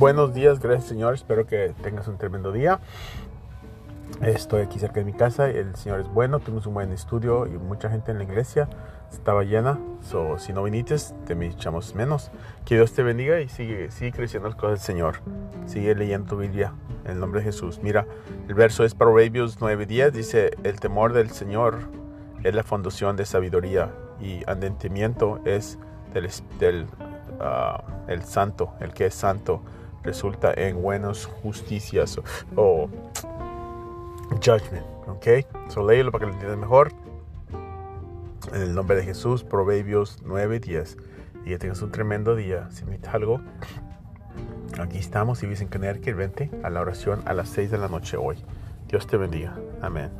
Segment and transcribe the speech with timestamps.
[0.00, 1.12] Buenos días, gracias Señor.
[1.12, 2.80] Espero que tengas un tremendo día.
[4.22, 5.50] Estoy aquí cerca de mi casa.
[5.50, 6.40] El Señor es bueno.
[6.40, 8.66] Tuvimos un buen estudio y mucha gente en la iglesia
[9.12, 9.78] estaba llena.
[10.00, 12.30] So, si no viniste, te me echamos menos.
[12.64, 15.16] Que Dios te bendiga y sigue, sigue creciendo las cosas del Señor.
[15.66, 16.72] Sigue leyendo tu Biblia
[17.04, 17.80] en el nombre de Jesús.
[17.82, 18.06] Mira,
[18.48, 20.12] el verso es Proverbios 9:10.
[20.12, 21.76] Dice: El temor del Señor
[22.42, 25.78] es la fundación de sabiduría y andentimiento es
[26.14, 26.86] del,
[27.38, 29.60] uh, el santo, el que es santo
[30.02, 32.20] resulta en buenas justicias
[32.56, 32.88] o,
[34.30, 34.86] judgment.
[35.06, 35.26] ¿Ok?
[35.68, 36.92] So léelo para que lo entiendas mejor.
[38.52, 40.96] En el nombre de Jesús, Proverbios 9:10.
[41.44, 42.70] Y que tengas un tremendo día.
[42.70, 43.40] Si necesitas algo,
[44.78, 45.38] aquí estamos.
[45.38, 48.36] Si vives en Connecticut, vente a la oración a las 6 de la noche hoy.
[48.88, 49.56] Dios te bendiga.
[49.82, 50.10] Amén.